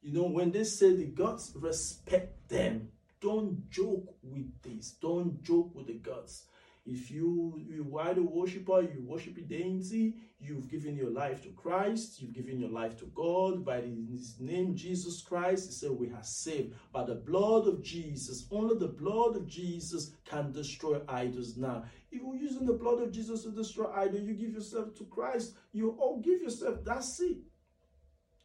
You 0.00 0.12
know, 0.12 0.28
when 0.28 0.52
they 0.52 0.64
say 0.64 0.94
the 0.94 1.04
gods, 1.04 1.52
respect 1.54 2.48
them. 2.48 2.88
Don't 3.20 3.68
joke 3.68 4.14
with 4.22 4.62
this. 4.62 4.92
Don't 4.92 5.42
joke 5.42 5.74
with 5.74 5.88
the 5.88 5.94
gods. 5.94 6.44
If 6.90 7.10
you 7.10 7.60
you 7.68 7.98
are 7.98 8.14
the 8.14 8.22
worshiper, 8.22 8.80
you 8.80 9.04
worship 9.04 9.36
a 9.36 9.42
deity, 9.42 10.14
you've 10.40 10.70
given 10.70 10.96
your 10.96 11.10
life 11.10 11.42
to 11.42 11.50
Christ, 11.50 12.22
you've 12.22 12.32
given 12.32 12.58
your 12.58 12.70
life 12.70 12.96
to 13.00 13.04
God 13.14 13.62
by 13.62 13.82
his 13.82 14.36
name 14.40 14.74
Jesus 14.74 15.20
Christ. 15.20 15.66
He 15.66 15.72
said 15.72 15.90
we 15.90 16.08
are 16.08 16.22
saved 16.22 16.72
by 16.90 17.04
the 17.04 17.16
blood 17.16 17.68
of 17.68 17.82
Jesus. 17.82 18.46
Only 18.50 18.78
the 18.78 18.94
blood 19.02 19.36
of 19.36 19.46
Jesus 19.46 20.12
can 20.24 20.50
destroy 20.50 21.02
idols 21.06 21.58
now. 21.58 21.84
If 22.10 22.22
you're 22.22 22.36
using 22.36 22.64
the 22.64 22.72
blood 22.72 23.02
of 23.02 23.12
Jesus 23.12 23.42
to 23.42 23.50
destroy 23.50 23.92
idols, 23.94 24.22
you 24.22 24.32
give 24.32 24.54
yourself 24.54 24.94
to 24.94 25.04
Christ, 25.04 25.56
you 25.72 25.90
all 26.00 26.20
give 26.20 26.40
yourself. 26.40 26.78
That's 26.86 27.20
it. 27.20 27.36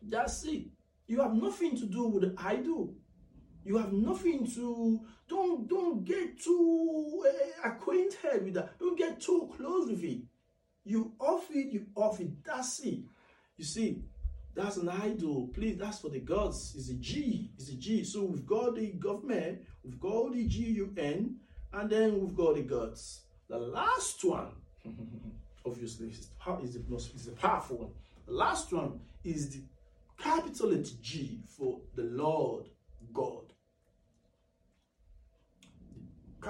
That's 0.02 0.44
it. 0.44 0.66
You 1.08 1.22
have 1.22 1.34
nothing 1.34 1.78
to 1.78 1.86
do 1.86 2.08
with 2.08 2.24
the 2.24 2.36
idol. 2.44 2.94
You 3.64 3.78
have 3.78 3.94
nothing 3.94 4.46
to 4.56 5.00
don't 5.28 5.68
don't 5.68 6.04
get 6.04 6.40
too 6.40 7.26
uh, 7.26 7.70
acquainted 7.70 8.44
with 8.44 8.54
that. 8.56 8.78
Don't 8.80 8.98
get 8.98 9.22
too 9.22 9.50
close 9.56 9.90
with 9.90 10.04
it. 10.04 10.22
You 10.86 11.14
off 11.20 11.50
it, 11.52 11.72
you 11.72 11.86
off 11.96 12.20
it. 12.20 12.44
That's 12.44 12.80
it. 12.82 13.00
You 13.58 13.64
see, 13.64 14.04
that's 14.54 14.78
an 14.78 14.90
idol. 14.90 15.50
Please, 15.54 15.78
that's 15.78 16.00
for 16.00 16.10
the 16.10 16.20
gods. 16.20 16.74
It's 16.78 16.90
a 16.90 16.96
G. 16.96 17.52
It's 17.58 17.70
a 17.70 17.76
G. 17.76 18.04
So 18.04 18.24
we've 18.24 18.46
got 18.46 18.76
the 18.76 18.88
government, 18.92 19.62
we've 19.84 20.00
got 20.00 20.34
the 20.34 20.46
G 20.46 20.60
U 20.64 20.94
N, 20.98 21.38
and 21.72 21.90
then 21.90 22.20
we've 22.20 22.36
got 22.36 22.56
the 22.56 22.64
gods. 22.64 23.22
The 23.48 23.58
last 23.58 24.24
one, 24.24 24.50
obviously, 25.66 26.10
is 26.10 26.30
the 26.46 26.84
most 26.88 27.16
is 27.16 27.26
the 27.26 27.32
powerful 27.32 27.78
one. 27.78 27.92
The 28.28 28.34
last 28.34 28.72
one 28.74 29.00
is 29.24 29.50
the 29.50 29.62
capital 30.18 30.76
G 31.02 31.40
for 31.48 31.80
the 31.96 32.04
Lord 32.04 32.66
God 33.14 33.43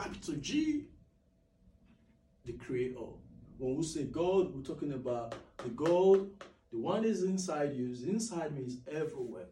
capital 0.04 0.36
G, 0.36 0.86
the 2.46 2.54
creator. 2.54 3.00
When 3.58 3.78
we 3.78 3.84
say 3.84 4.04
God, 4.04 4.54
we're 4.54 4.64
talking 4.64 4.94
about 4.94 5.36
the 5.58 5.70
God, 5.70 6.28
the 6.72 6.80
one 6.80 7.06
is 7.06 7.24
inside 7.24 7.74
you. 7.74 7.90
Is 7.90 8.04
inside 8.04 8.56
me 8.56 8.64
is 8.64 8.78
everywhere. 8.92 9.46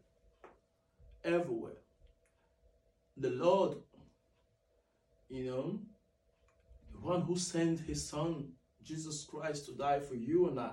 Everywhere. 1.24 1.77
The 3.15 3.29
Lord, 3.29 3.77
you 5.29 5.46
know, 5.46 5.79
the 6.91 7.00
one 7.00 7.22
who 7.22 7.38
sent 7.38 7.79
his 7.81 8.05
son, 8.08 8.50
Jesus 8.84 9.24
Christ, 9.24 9.65
to 9.67 9.72
die 9.74 10.00
for 10.00 10.15
you 10.15 10.50
and 10.50 10.60
I. 10.60 10.72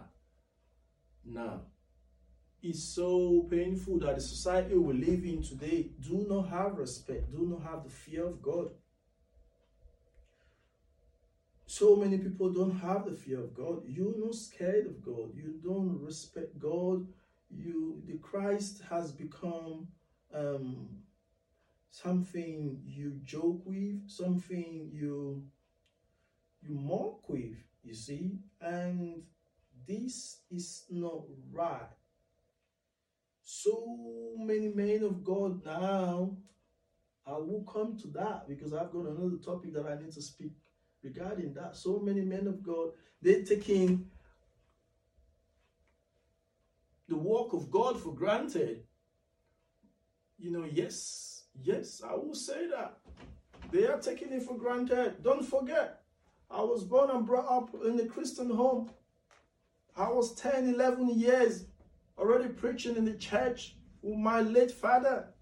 Now, 1.25 1.61
it's 2.63 2.83
so 2.83 3.47
painful 3.51 3.99
that 4.01 4.17
the 4.17 4.21
society 4.21 4.75
we 4.75 4.95
live 4.95 5.25
in 5.25 5.43
today 5.43 5.91
do 6.01 6.27
not 6.29 6.49
have 6.49 6.79
respect, 6.79 7.31
do 7.31 7.47
not 7.47 7.71
have 7.71 7.85
the 7.85 7.91
fear 7.91 8.27
of 8.27 8.43
God. 8.43 8.71
So 11.71 11.95
many 11.95 12.17
people 12.17 12.51
don't 12.51 12.79
have 12.79 13.05
the 13.05 13.13
fear 13.13 13.41
of 13.41 13.53
God. 13.53 13.83
You're 13.87 14.17
not 14.17 14.35
scared 14.35 14.87
of 14.87 15.05
God. 15.05 15.35
You 15.35 15.61
don't 15.63 16.01
respect 16.01 16.59
God. 16.59 17.07
You 17.51 18.03
the 18.07 18.17
Christ 18.17 18.81
has 18.89 19.13
become 19.13 19.87
um, 20.33 20.89
something 21.91 22.81
you 22.87 23.21
joke 23.23 23.61
with, 23.67 24.09
something 24.09 24.89
you 24.91 25.45
you 26.63 26.75
mock 26.75 27.29
with, 27.29 27.59
you 27.85 27.95
see, 27.95 28.39
and 28.63 29.21
this 29.87 30.39
is 30.51 30.87
not 30.89 31.25
right. 31.53 31.93
So 33.43 34.35
many 34.39 34.69
men 34.69 35.03
of 35.03 35.23
God 35.23 35.67
now, 35.67 36.35
I 37.27 37.33
will 37.33 37.67
come 37.71 37.99
to 37.99 38.09
that 38.19 38.49
because 38.49 38.73
I've 38.73 38.91
got 38.91 39.05
another 39.05 39.37
topic 39.37 39.75
that 39.75 39.85
I 39.85 40.03
need 40.03 40.13
to 40.13 40.23
speak 40.23 40.53
regarding 41.03 41.55
that. 41.55 41.77
So 41.77 41.99
many 41.99 42.23
men 42.23 42.47
of 42.47 42.63
God, 42.63 42.91
they're 43.23 43.45
taking 43.45 44.07
the 47.09 47.17
work 47.17 47.53
of 47.53 47.71
God 47.71 48.01
for 48.01 48.15
granted. 48.15 48.85
You 50.39 50.51
know, 50.51 50.65
yes, 50.65 51.45
yes, 51.63 52.03
I 52.09 52.15
will 52.15 52.35
say 52.35 52.69
that. 52.69 52.99
They 53.71 53.87
are 53.87 53.99
taking 53.99 54.33
it 54.33 54.43
for 54.43 54.57
granted. 54.57 55.23
Don't 55.23 55.45
forget, 55.45 56.03
I 56.51 56.63
was 56.63 56.85
born 56.85 57.11
and 57.11 57.27
brought 57.27 57.51
up 57.51 57.75
in 57.85 58.01
a 58.01 58.07
Christian 58.07 58.51
home. 58.51 58.91
I 59.97 60.09
was 60.09 60.35
10, 60.35 60.75
11 60.75 61.19
years 61.19 61.67
already 62.17 62.49
preaching 62.49 62.97
in 62.97 63.05
the 63.05 63.15
church 63.15 63.77
with 64.01 64.17
my 64.17 64.41
late 64.41 64.71
father. 64.71 65.35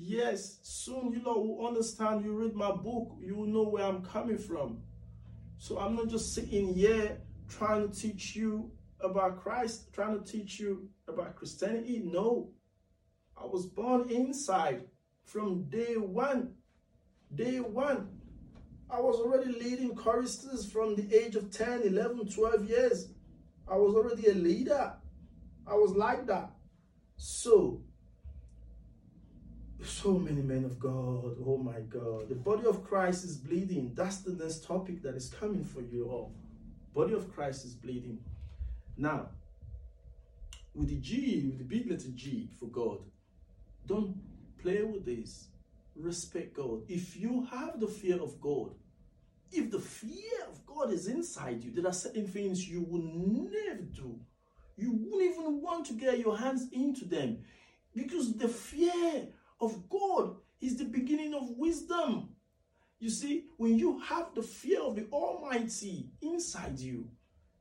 Yes, 0.00 0.60
soon 0.62 1.12
you 1.12 1.20
know 1.20 1.38
will 1.38 1.66
understand. 1.66 2.24
You 2.24 2.32
read 2.32 2.54
my 2.54 2.70
book, 2.70 3.16
you 3.20 3.34
will 3.34 3.48
know 3.48 3.64
where 3.64 3.84
I'm 3.84 4.02
coming 4.02 4.38
from. 4.38 4.78
So 5.58 5.76
I'm 5.78 5.96
not 5.96 6.08
just 6.08 6.34
sitting 6.34 6.72
here 6.72 7.20
trying 7.48 7.90
to 7.90 8.00
teach 8.00 8.36
you 8.36 8.70
about 9.00 9.40
Christ, 9.40 9.92
trying 9.92 10.22
to 10.22 10.24
teach 10.24 10.60
you 10.60 10.88
about 11.08 11.34
Christianity. 11.34 12.00
No. 12.04 12.50
I 13.36 13.44
was 13.44 13.66
born 13.66 14.08
inside 14.08 14.84
from 15.24 15.64
day 15.64 15.96
one. 15.96 16.54
Day 17.34 17.58
one. 17.58 18.08
I 18.88 19.00
was 19.00 19.16
already 19.16 19.52
leading 19.52 19.96
choristers 19.96 20.70
from 20.70 20.94
the 20.94 21.12
age 21.12 21.34
of 21.34 21.50
10, 21.50 21.82
11, 21.82 22.28
12 22.28 22.68
years. 22.68 23.08
I 23.70 23.76
was 23.76 23.94
already 23.96 24.28
a 24.28 24.34
leader. 24.34 24.94
I 25.66 25.74
was 25.74 25.90
like 25.90 26.26
that. 26.28 26.52
So 27.16 27.82
so 29.88 30.18
many 30.18 30.42
men 30.42 30.64
of 30.64 30.78
God. 30.78 31.36
Oh 31.44 31.56
my 31.56 31.80
God. 31.80 32.28
The 32.28 32.34
body 32.34 32.66
of 32.66 32.84
Christ 32.84 33.24
is 33.24 33.36
bleeding. 33.36 33.92
That's 33.94 34.18
the 34.18 34.32
next 34.32 34.64
topic 34.64 35.02
that 35.02 35.14
is 35.14 35.28
coming 35.28 35.64
for 35.64 35.80
you 35.80 36.04
all. 36.06 36.34
Body 36.94 37.14
of 37.14 37.32
Christ 37.32 37.64
is 37.64 37.74
bleeding. 37.74 38.18
Now, 38.96 39.28
with 40.74 40.88
the 40.88 40.96
G, 40.96 41.44
with 41.46 41.58
the 41.58 41.64
big 41.64 41.90
letter 41.90 42.08
G 42.14 42.48
for 42.58 42.66
God, 42.66 42.98
don't 43.86 44.16
play 44.60 44.82
with 44.82 45.04
this. 45.04 45.48
Respect 45.96 46.54
God. 46.54 46.82
If 46.88 47.16
you 47.16 47.46
have 47.50 47.80
the 47.80 47.88
fear 47.88 48.22
of 48.22 48.40
God, 48.40 48.74
if 49.50 49.70
the 49.70 49.80
fear 49.80 50.46
of 50.50 50.64
God 50.66 50.92
is 50.92 51.08
inside 51.08 51.64
you, 51.64 51.72
there 51.72 51.86
are 51.86 51.92
certain 51.92 52.26
things 52.26 52.68
you 52.68 52.82
will 52.82 53.02
never 53.02 53.82
do. 53.82 54.20
You 54.76 54.92
wouldn't 54.92 55.32
even 55.32 55.60
want 55.60 55.86
to 55.86 55.94
get 55.94 56.18
your 56.20 56.36
hands 56.36 56.68
into 56.72 57.04
them 57.04 57.38
because 57.94 58.34
the 58.34 58.48
fear 58.48 59.28
of 59.60 59.88
God 59.88 60.36
is 60.60 60.76
the 60.76 60.84
beginning 60.84 61.34
of 61.34 61.50
wisdom. 61.56 62.30
You 63.00 63.10
see, 63.10 63.44
when 63.56 63.78
you 63.78 64.00
have 64.00 64.34
the 64.34 64.42
fear 64.42 64.82
of 64.82 64.96
the 64.96 65.06
Almighty 65.12 66.10
inside 66.20 66.78
you, 66.78 67.08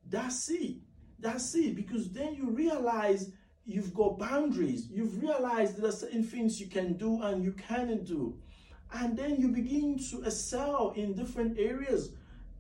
that's 0.10 0.50
it. 0.50 0.78
That's 1.20 1.54
it. 1.56 1.76
Because 1.76 2.12
then 2.12 2.34
you 2.34 2.50
realize 2.50 3.32
you've 3.66 3.94
got 3.94 4.18
boundaries. 4.18 4.88
You've 4.90 5.22
realized 5.22 5.78
there 5.78 5.90
are 5.90 5.92
certain 5.94 6.24
things 6.24 6.60
you 6.60 6.68
can 6.68 6.94
do 6.94 7.22
and 7.22 7.44
you 7.44 7.52
cannot 7.52 8.06
do. 8.06 8.40
And 8.94 9.18
then 9.18 9.36
you 9.36 9.50
begin 9.50 10.00
to 10.12 10.24
excel 10.24 10.94
in 10.96 11.14
different 11.14 11.60
areas. 11.60 12.14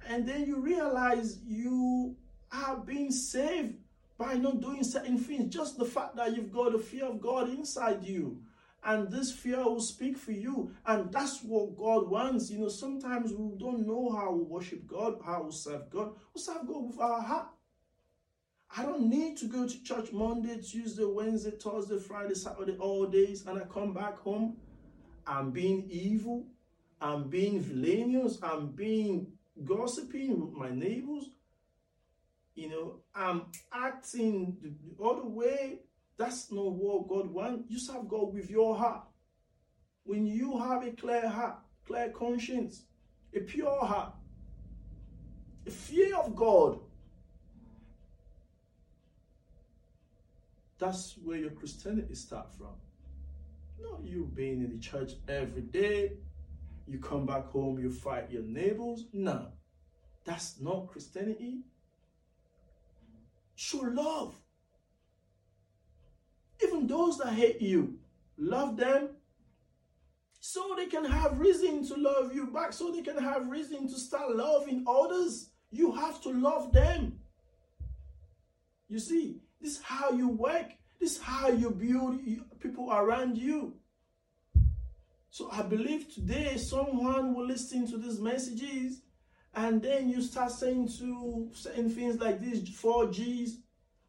And 0.08 0.28
then 0.28 0.46
you 0.46 0.60
realize 0.60 1.40
you 1.46 2.16
are 2.52 2.78
being 2.78 3.12
saved 3.12 3.76
by 4.18 4.34
not 4.34 4.62
doing 4.62 4.84
certain 4.84 5.18
things. 5.18 5.54
Just 5.54 5.78
the 5.78 5.86
fact 5.86 6.16
that 6.18 6.36
you've 6.36 6.52
got 6.52 6.74
the 6.74 6.80
fear 6.80 7.06
of 7.06 7.22
God 7.22 7.50
inside 7.50 8.04
you. 8.04 8.42
And 8.88 9.12
this 9.12 9.34
fear 9.34 9.64
will 9.66 9.82
speak 9.82 10.18
for 10.18 10.32
you. 10.32 10.72
And 10.86 11.12
that's 11.12 11.44
what 11.44 11.78
God 11.78 12.10
wants. 12.10 12.50
You 12.50 12.60
know, 12.60 12.70
sometimes 12.70 13.34
we 13.34 13.58
don't 13.58 13.86
know 13.86 14.10
how 14.16 14.32
we 14.32 14.44
worship 14.44 14.88
God, 14.88 15.20
how 15.26 15.44
we 15.44 15.52
serve 15.52 15.90
God. 15.90 16.14
We 16.34 16.40
serve 16.40 16.66
God 16.66 16.88
with 16.88 17.00
our 17.00 17.22
heart. 17.22 17.48
I 18.76 18.84
don't 18.84 19.10
need 19.10 19.36
to 19.38 19.46
go 19.46 19.68
to 19.68 19.84
church 19.84 20.14
Monday, 20.14 20.62
Tuesday, 20.62 21.04
Wednesday, 21.04 21.52
Thursday, 21.52 22.00
Friday, 22.00 22.34
Saturday, 22.34 22.78
all 22.80 23.06
days, 23.08 23.46
and 23.46 23.60
I 23.60 23.66
come 23.66 23.94
back 23.94 24.18
home. 24.20 24.56
I'm 25.26 25.52
being 25.52 25.88
evil. 25.90 26.46
I'm 27.02 27.30
being 27.30 27.60
villainous. 27.60 28.40
I'm 28.42 28.68
being 28.68 29.28
gossiping 29.66 30.40
with 30.40 30.54
my 30.54 30.70
neighbors. 30.70 31.30
You 32.56 32.70
know, 32.70 32.96
I'm 33.14 33.48
acting 33.74 34.58
the 34.62 35.04
other 35.04 35.26
way. 35.26 35.80
That's 36.18 36.52
not 36.52 36.74
what 36.74 37.08
God 37.08 37.28
wants. 37.28 37.70
You 37.70 37.80
serve 37.80 38.08
God 38.08 38.34
with 38.34 38.50
your 38.50 38.76
heart. 38.76 39.04
When 40.04 40.26
you 40.26 40.58
have 40.58 40.84
a 40.84 40.92
clear 40.92 41.28
heart, 41.28 41.60
clear 41.86 42.10
conscience, 42.10 42.84
a 43.36 43.40
pure 43.42 43.86
heart, 43.86 44.14
a 45.66 45.70
fear 45.70 46.16
of 46.18 46.36
God, 46.36 46.80
that's 50.80 51.16
where 51.24 51.38
your 51.38 51.52
Christianity 51.52 52.16
start 52.16 52.48
from. 52.58 52.76
Not 53.80 54.04
you 54.04 54.32
being 54.34 54.64
in 54.64 54.72
the 54.72 54.80
church 54.80 55.12
every 55.28 55.62
day, 55.62 56.14
you 56.88 57.00
come 57.00 57.26
back 57.26 57.46
home, 57.48 57.78
you 57.78 57.92
fight 57.92 58.32
your 58.32 58.44
neighbors. 58.44 59.06
No, 59.14 59.50
that's 60.24 60.60
not 60.60 60.88
Christianity. 60.88 61.60
Show 63.56 63.82
love. 63.82 64.36
Even 66.68 66.88
those 66.88 67.18
that 67.20 67.34
hate 67.34 67.62
you, 67.62 67.98
love 68.38 68.78
them 68.78 69.10
so 70.40 70.76
they 70.78 70.86
can 70.86 71.04
have 71.04 71.40
reason 71.40 71.86
to 71.88 71.96
love 71.96 72.34
you 72.34 72.48
back, 72.48 72.72
so 72.72 72.92
they 72.92 73.02
can 73.02 73.18
have 73.18 73.50
reason 73.50 73.88
to 73.88 74.00
start 74.00 74.36
loving 74.36 74.86
others. 74.88 75.50
You 75.72 75.92
have 75.92 76.22
to 76.22 76.30
love 76.30 76.72
them. 76.72 77.20
You 78.88 79.00
see, 79.00 79.42
this 79.60 79.78
is 79.78 79.82
how 79.82 80.12
you 80.12 80.30
work. 80.30 80.68
This 81.00 81.18
is 81.18 81.22
how 81.22 81.50
you 81.50 81.70
build 81.72 82.22
people 82.60 82.92
around 82.94 83.38
you. 83.38 83.74
So 85.30 85.50
I 85.52 85.62
believe 85.62 86.14
today 86.14 86.58
someone 86.58 87.36
will 87.36 87.46
listen 87.46 87.86
to 87.92 87.98
these 87.98 88.20
messages 88.20 89.02
and 89.54 89.82
then 89.82 90.10
you 90.10 90.22
start 90.22 90.52
saying 90.52 90.88
to 91.00 91.50
saying 91.54 91.90
things 91.90 92.20
like 92.20 92.40
these 92.40 92.68
four 92.70 93.12
G's. 93.12 93.60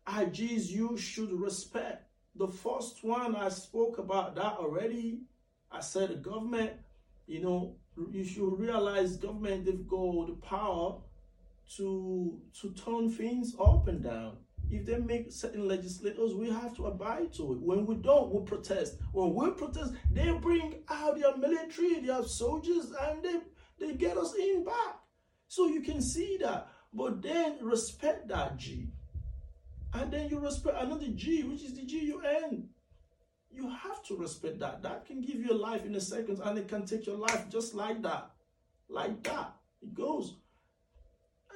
I 0.07 0.27
G's 0.27 0.73
you 0.73 0.97
should 0.97 1.33
respect. 1.33 2.08
The 2.39 2.47
first 2.47 3.03
one 3.03 3.35
I 3.35 3.49
spoke 3.49 3.99
about 3.99 4.37
that 4.37 4.59
already. 4.59 5.23
I 5.73 5.81
said 5.81 6.11
the 6.11 6.15
government, 6.15 6.71
you 7.27 7.43
know, 7.43 7.77
you 8.13 8.25
should 8.25 8.59
realize 8.59 9.17
government 9.17 9.65
they've 9.65 9.89
got 9.89 10.29
the 10.29 10.37
power 10.41 11.01
to 11.77 12.41
to 12.61 12.71
turn 12.75 13.11
things 13.11 13.57
up 13.61 13.89
and 13.89 14.03
down. 14.05 14.37
If 14.71 14.87
they 14.87 14.99
make 14.99 15.33
certain 15.33 15.67
legislators, 15.67 16.35
we 16.35 16.49
have 16.51 16.77
to 16.77 16.87
abide 16.87 17.33
to 17.35 17.55
it. 17.55 17.61
When 17.61 17.87
we 17.87 17.97
don't, 17.97 18.33
we 18.33 18.43
protest. 18.45 18.99
When 19.13 19.35
we 19.35 19.51
protest, 19.51 19.95
they 20.13 20.31
bring 20.33 20.85
out 20.89 21.19
their 21.19 21.37
military, 21.37 22.01
their 22.01 22.23
soldiers, 22.23 22.93
and 23.01 23.23
they, 23.23 23.41
they 23.81 23.95
get 23.95 24.17
us 24.17 24.35
in 24.35 24.65
back. 24.65 25.01
So 25.49 25.67
you 25.67 25.81
can 25.81 26.03
see 26.03 26.37
that. 26.43 26.69
But 26.93 27.23
then 27.23 27.57
respect 27.63 28.29
that 28.29 28.59
G. 28.59 28.91
And 29.95 30.11
then 30.13 30.29
you 30.29 30.39
respect 30.39 30.77
another 30.81 31.09
G, 31.09 31.43
which 31.43 31.63
is 31.63 31.75
the 31.75 31.85
G-U-N. 31.85 32.69
You 33.51 33.71
have 33.71 34.05
to 34.05 34.17
respect 34.17 34.59
that. 34.61 34.83
That 34.83 35.07
can 35.07 35.23
give 35.23 35.37
you 35.37 35.53
a 35.53 35.55
life 35.55 35.85
in 35.85 35.95
a 35.95 36.01
second 36.01 36.41
and 36.45 36.59
it 36.59 36.69
can 36.69 36.85
take 36.85 37.07
your 37.07 37.17
life 37.17 37.49
just 37.49 37.75
like 37.75 38.03
that. 38.03 38.31
Like 38.89 39.23
that. 39.25 39.55
It 39.83 39.95
goes. 39.95 40.37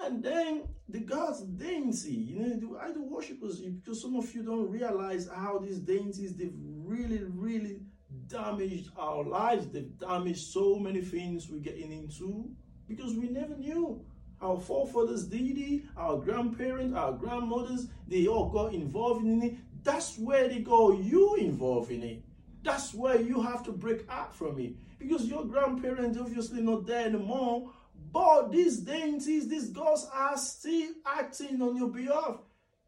And 0.02 0.22
then 0.22 0.62
the 0.88 1.00
God's 1.00 1.42
dainty, 1.42 2.12
you 2.12 2.38
know, 2.38 2.56
the 2.56 2.78
idol 2.80 3.08
worshippers, 3.08 3.60
because 3.60 4.00
some 4.00 4.16
of 4.16 4.34
you 4.34 4.42
don't 4.42 4.70
realize 4.70 5.28
how 5.32 5.58
these 5.58 5.78
dainties, 5.78 6.34
they've 6.34 6.56
really, 6.56 7.22
really 7.24 7.82
damaged 8.26 8.90
our 8.96 9.22
lives. 9.22 9.68
They've 9.68 9.98
damaged 9.98 10.52
so 10.52 10.76
many 10.76 11.02
things 11.02 11.48
we're 11.48 11.60
getting 11.60 11.92
into 11.92 12.50
because 12.88 13.14
we 13.14 13.28
never 13.28 13.56
knew. 13.56 14.04
Our 14.42 14.58
forefathers 14.58 15.24
did 15.24 15.56
it, 15.56 15.82
our 15.96 16.18
grandparents, 16.18 16.96
our 16.96 17.12
grandmothers, 17.12 17.86
they 18.08 18.26
all 18.26 18.48
got 18.48 18.74
involved 18.74 19.24
in 19.24 19.40
it. 19.40 19.54
That's 19.84 20.18
where 20.18 20.48
they 20.48 20.58
got 20.58 20.98
you 20.98 21.36
involved 21.36 21.92
in 21.92 22.02
it. 22.02 22.22
That's 22.64 22.92
where 22.92 23.20
you 23.20 23.40
have 23.40 23.62
to 23.64 23.72
break 23.72 24.04
out 24.10 24.34
from 24.34 24.58
it. 24.58 24.72
Because 24.98 25.26
your 25.26 25.44
grandparents 25.44 26.18
obviously 26.18 26.60
not 26.60 26.86
there 26.86 27.06
anymore. 27.06 27.70
But 28.12 28.50
these 28.50 28.78
dainties, 28.78 29.48
these 29.48 29.68
gods 29.68 30.08
are 30.12 30.36
still 30.36 30.90
acting 31.06 31.62
on 31.62 31.76
your 31.76 31.88
behalf. 31.88 32.38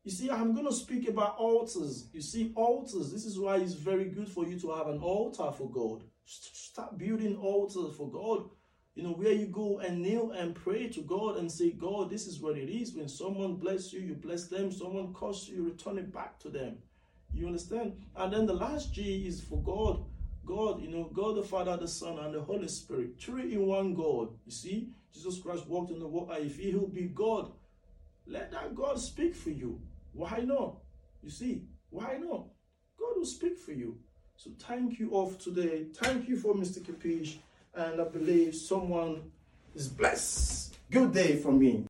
You 0.03 0.11
see, 0.11 0.31
I'm 0.31 0.55
going 0.55 0.67
to 0.67 0.73
speak 0.73 1.09
about 1.09 1.37
altars. 1.38 2.07
You 2.12 2.21
see, 2.21 2.53
altars. 2.57 3.12
This 3.12 3.25
is 3.25 3.38
why 3.38 3.57
it's 3.57 3.73
very 3.75 4.07
good 4.07 4.29
for 4.29 4.45
you 4.45 4.59
to 4.61 4.73
have 4.73 4.88
an 4.88 4.99
altar 4.99 5.51
for 5.53 5.71
God. 5.71 6.03
Start 6.27 6.99
building 6.99 7.37
altars 7.37 7.95
for 7.97 8.11
God 8.11 8.51
you 8.95 9.03
know, 9.03 9.11
where 9.11 9.33
you 9.33 9.47
go 9.47 9.81
and 9.81 10.01
kneel 10.01 10.31
and 10.31 10.55
pray 10.55 10.89
to 10.89 11.01
God 11.01 11.37
and 11.37 11.51
say, 11.51 11.71
God, 11.71 12.11
this 12.11 12.27
is 12.29 12.39
what 12.39 12.57
it 12.57 12.71
is. 12.71 12.95
When 12.95 13.09
someone 13.09 13.57
bless 13.57 13.93
you, 13.93 14.01
you 14.01 14.15
bless 14.15 14.47
them. 14.47 14.71
Someone 14.71 15.13
curse 15.13 15.49
you, 15.49 15.57
you 15.57 15.65
return 15.65 15.99
it 15.99 16.13
back 16.13 16.39
to 16.41 16.49
them. 16.49 16.77
You 17.33 17.47
understand? 17.47 17.95
And 18.15 18.33
then 18.33 18.47
the 18.47 18.55
last 18.55 18.95
G 18.95 19.27
is 19.27 19.41
for 19.41 19.61
God. 19.63 20.05
God, 20.47 20.81
you 20.81 20.89
know, 20.91 21.11
God 21.13 21.37
the 21.37 21.43
Father, 21.43 21.77
the 21.77 21.89
Son, 21.89 22.19
and 22.21 22.33
the 22.33 22.41
Holy 22.41 22.69
Spirit. 22.69 23.15
Three 23.19 23.55
in 23.55 23.67
one 23.67 23.95
God. 23.95 24.29
You 24.47 24.53
see, 24.53 24.91
Jesus 25.13 25.41
Christ 25.41 25.67
walked 25.67 25.91
in 25.91 25.99
the 25.99 26.07
water. 26.07 26.35
If 26.39 26.59
he 26.59 26.73
will 26.75 26.87
be 26.87 27.05
God, 27.05 27.51
let 28.27 28.53
that 28.53 28.77
God 28.77 29.01
speak 29.01 29.35
for 29.35 29.51
you. 29.51 29.81
Why 30.13 30.39
not? 30.45 30.77
You 31.23 31.31
see, 31.31 31.63
why 31.91 32.19
not? 32.19 32.47
God 32.99 33.17
will 33.17 33.25
speak 33.25 33.59
for 33.59 33.73
you. 33.73 33.99
So 34.37 34.51
thank 34.61 35.01
you 35.01 35.11
all 35.11 35.33
today. 35.33 35.87
Thank 35.95 36.29
you 36.29 36.37
for 36.37 36.55
Mr. 36.55 36.85
Kapish 36.85 37.39
and 37.77 38.01
I 38.01 38.05
believe 38.05 38.55
someone 38.55 39.31
is 39.75 39.89
blessed. 39.89 40.77
Good 40.91 41.13
day 41.13 41.37
from 41.37 41.59
me. 41.59 41.83